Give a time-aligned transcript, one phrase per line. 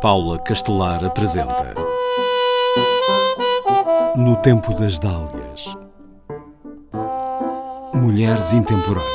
[0.00, 1.74] Paula Castelar apresenta
[4.14, 5.74] No Tempo das Dálias
[7.94, 9.06] Mulheres Intemporais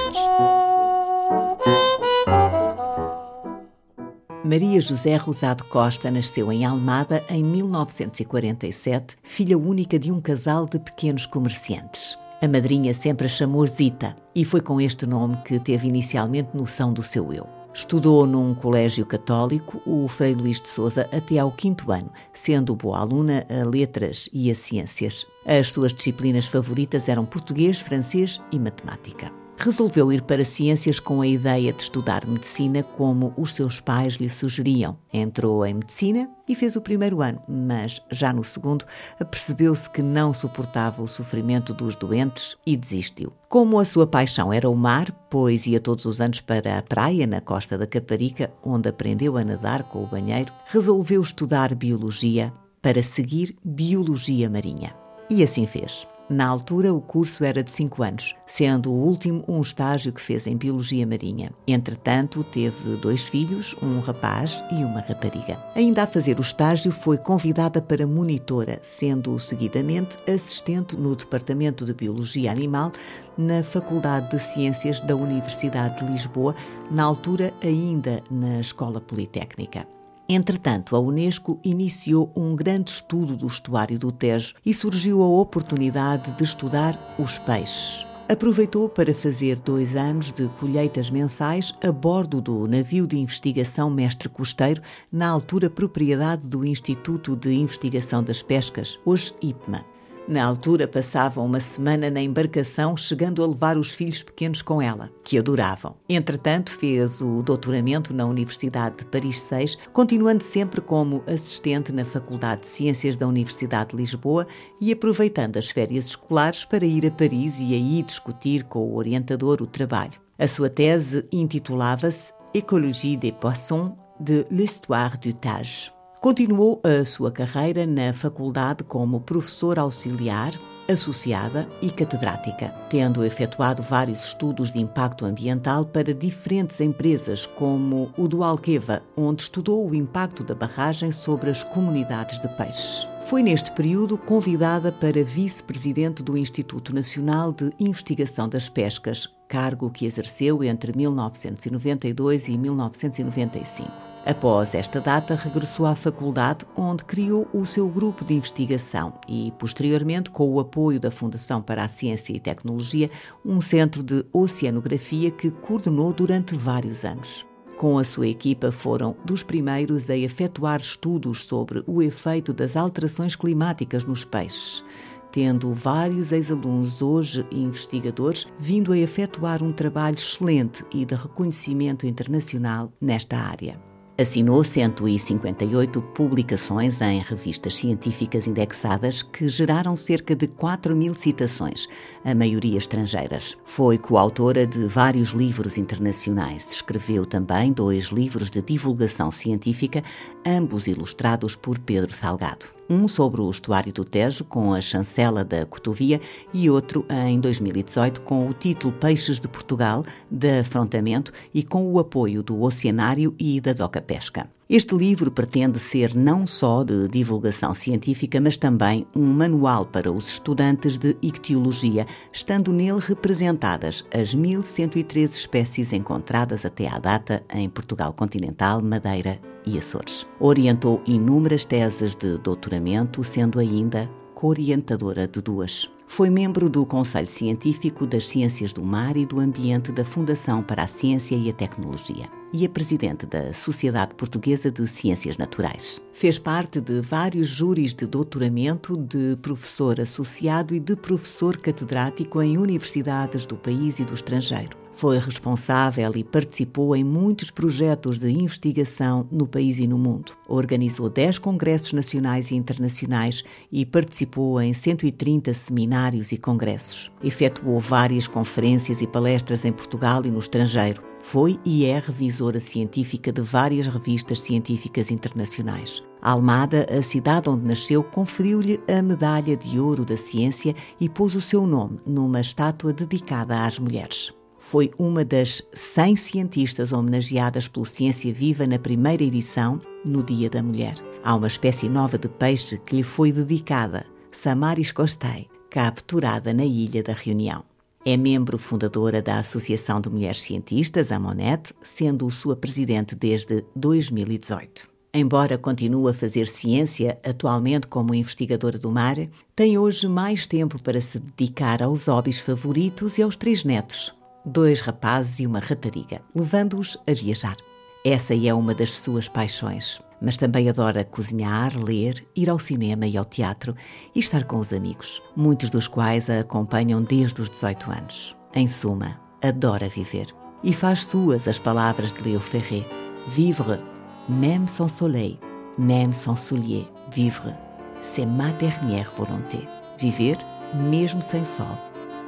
[4.44, 10.80] Maria José Rosado Costa nasceu em Almada em 1947, filha única de um casal de
[10.80, 12.18] pequenos comerciantes.
[12.42, 16.92] A madrinha sempre a chamou Zita e foi com este nome que teve inicialmente noção
[16.92, 17.61] do seu eu.
[17.74, 23.00] Estudou num colégio católico, o Frei Luís de Souza, até ao quinto ano, sendo boa
[23.00, 25.26] aluna a letras e a ciências.
[25.46, 31.28] As suas disciplinas favoritas eram português, francês e matemática resolveu ir para ciências com a
[31.28, 34.98] ideia de estudar medicina como os seus pais lhe sugeriam.
[35.14, 38.86] Entrou em medicina e fez o primeiro ano, mas já no segundo
[39.30, 43.32] percebeu-se que não suportava o sofrimento dos doentes e desistiu.
[43.48, 47.28] Como a sua paixão era o mar, pois ia todos os anos para a praia
[47.28, 53.04] na costa da Caparica, onde aprendeu a nadar com o banheiro, resolveu estudar biologia para
[53.04, 54.96] seguir biologia marinha.
[55.30, 56.08] E assim fez.
[56.32, 60.48] Na altura, o curso era de 5 anos, sendo o último um estágio que fez
[60.48, 61.52] em Biologia Marinha.
[61.68, 65.60] Entretanto, teve dois filhos, um rapaz e uma rapariga.
[65.76, 71.94] Ainda a fazer o estágio, foi convidada para monitora, sendo seguidamente assistente no Departamento de
[71.94, 72.94] Biologia Animal
[73.38, 76.56] na Faculdade de Ciências da Universidade de Lisboa,
[76.90, 79.86] na altura ainda na Escola Politécnica.
[80.34, 86.32] Entretanto, a Unesco iniciou um grande estudo do estuário do Tejo e surgiu a oportunidade
[86.32, 88.06] de estudar os peixes.
[88.30, 94.30] Aproveitou para fazer dois anos de colheitas mensais a bordo do navio de investigação Mestre
[94.30, 99.91] Costeiro, na altura propriedade do Instituto de Investigação das Pescas, hoje IPMA.
[100.32, 105.12] Na altura passava uma semana na embarcação, chegando a levar os filhos pequenos com ela,
[105.26, 105.98] que adoravam.
[106.08, 112.62] Entretanto, fez o doutoramento na Universidade de Paris VI, continuando sempre como assistente na Faculdade
[112.62, 114.48] de Ciências da Universidade de Lisboa
[114.80, 119.62] e aproveitando as férias escolares para ir a Paris e aí discutir com o orientador
[119.62, 120.14] o trabalho.
[120.40, 125.92] A sua tese intitulava-se Écologie des poissons de l'histoire du Tage.
[126.22, 130.54] Continuou a sua carreira na faculdade como professora auxiliar,
[130.88, 138.28] associada e catedrática, tendo efetuado vários estudos de impacto ambiental para diferentes empresas, como o
[138.28, 143.08] do Alqueva, onde estudou o impacto da barragem sobre as comunidades de peixes.
[143.26, 150.06] Foi neste período convidada para vice-presidente do Instituto Nacional de Investigação das Pescas, cargo que
[150.06, 154.11] exerceu entre 1992 e 1995.
[154.24, 160.30] Após esta data, regressou à faculdade, onde criou o seu grupo de investigação e, posteriormente,
[160.30, 163.10] com o apoio da Fundação para a Ciência e Tecnologia,
[163.44, 167.46] um centro de oceanografia que coordenou durante vários anos.
[167.78, 173.36] Com a sua equipa, foram dos primeiros a efetuar estudos sobre o efeito das alterações
[173.36, 174.84] climáticas nos peixes
[175.32, 182.92] tendo vários ex-alunos, hoje investigadores, vindo a efetuar um trabalho excelente e de reconhecimento internacional
[183.00, 183.91] nesta área.
[184.22, 191.88] Assinou 158 publicações em revistas científicas indexadas que geraram cerca de 4 mil citações,
[192.24, 193.58] a maioria estrangeiras.
[193.66, 196.72] Foi coautora de vários livros internacionais.
[196.72, 200.04] Escreveu também dois livros de divulgação científica,
[200.46, 205.66] ambos ilustrados por Pedro Salgado um sobre o estuário do Tejo, com a chancela da
[205.66, 206.20] Cotovia,
[206.54, 212.00] e outro em 2018 com o título Peixes de Portugal, de afrontamento e com o
[212.00, 214.50] apoio do Oceanário e da Doca Pesca.
[214.74, 220.30] Este livro pretende ser não só de divulgação científica, mas também um manual para os
[220.30, 228.14] estudantes de ictiologia, estando nele representadas as 1113 espécies encontradas até à data em Portugal
[228.14, 230.26] continental, Madeira e Açores.
[230.40, 234.10] Orientou inúmeras teses de doutoramento, sendo ainda
[234.42, 235.88] co-orientadora de duas.
[236.08, 240.82] Foi membro do Conselho Científico das Ciências do Mar e do Ambiente da Fundação para
[240.82, 246.02] a Ciência e a Tecnologia e é presidente da Sociedade Portuguesa de Ciências Naturais.
[246.12, 252.58] Fez parte de vários júris de doutoramento de professor associado e de professor catedrático em
[252.58, 254.81] universidades do país e do estrangeiro.
[254.94, 260.34] Foi responsável e participou em muitos projetos de investigação no país e no mundo.
[260.48, 267.12] Organizou 10 congressos nacionais e internacionais e participou em 130 seminários e congressos.
[267.24, 271.02] Efetuou várias conferências e palestras em Portugal e no estrangeiro.
[271.22, 276.04] Foi e é revisora científica de várias revistas científicas internacionais.
[276.22, 281.42] Almada, a cidade onde nasceu, conferiu-lhe a Medalha de Ouro da Ciência e pôs o
[281.42, 284.34] seu nome numa estátua dedicada às mulheres.
[284.62, 290.62] Foi uma das 100 cientistas homenageadas pelo Ciência Viva na primeira edição, no Dia da
[290.62, 290.94] Mulher.
[291.24, 297.02] Há uma espécie nova de peixe que lhe foi dedicada, Samaris costei, capturada na Ilha
[297.02, 297.64] da Reunião.
[298.06, 304.90] É membro fundadora da Associação de Mulheres Cientistas, a MONET, sendo sua presidente desde 2018.
[305.14, 309.18] Embora continue a fazer ciência, atualmente como investigadora do mar,
[309.56, 314.14] tem hoje mais tempo para se dedicar aos hobbies favoritos e aos três netos,
[314.46, 317.56] dois rapazes e uma rapariga, levando-os a viajar.
[318.04, 323.16] Essa é uma das suas paixões, mas também adora cozinhar, ler, ir ao cinema e
[323.16, 323.76] ao teatro
[324.16, 328.36] e estar com os amigos, muitos dos quais a acompanham desde os 18 anos.
[328.54, 330.28] Em suma, adora viver.
[330.64, 332.86] E faz suas as palavras de Leo Ferré:
[333.28, 333.82] Vivre,
[334.30, 335.40] même sans soleil,
[335.78, 336.88] même sans souliers.
[337.12, 337.54] Vivre,
[338.02, 339.68] c'est ma dernière volonté.
[339.98, 340.38] Viver,
[340.74, 341.78] mesmo sem sol,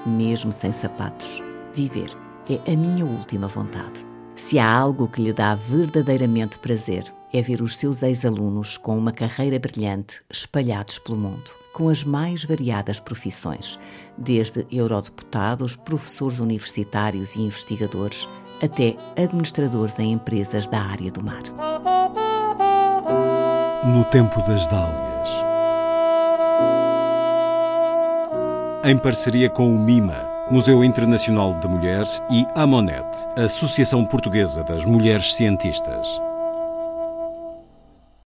[0.05, 1.52] mesmo sem sapatos.
[1.73, 2.15] Viver
[2.47, 4.05] é a minha última vontade.
[4.35, 7.03] Se há algo que lhe dá verdadeiramente prazer,
[7.33, 12.43] é ver os seus ex-alunos com uma carreira brilhante espalhados pelo mundo, com as mais
[12.43, 13.79] variadas profissões,
[14.15, 18.27] desde eurodeputados, professores universitários e investigadores,
[18.61, 21.41] até administradores em empresas da área do mar.
[23.83, 25.29] No tempo das dálias.
[28.85, 33.07] Em parceria com o MIMA Museu Internacional da Mulher e a Monet,
[33.37, 36.21] Associação Portuguesa das Mulheres Cientistas.